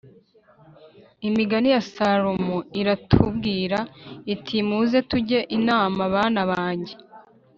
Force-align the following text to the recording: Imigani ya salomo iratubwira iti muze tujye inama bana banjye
Imigani 1.27 1.69
ya 1.75 1.81
salomo 1.93 2.57
iratubwira 2.81 3.79
iti 4.33 4.55
muze 4.67 4.99
tujye 5.09 5.39
inama 5.57 6.01
bana 6.13 6.41
banjye 6.51 6.93